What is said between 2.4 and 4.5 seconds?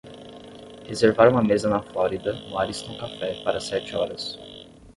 Ariston Cafe para sete horas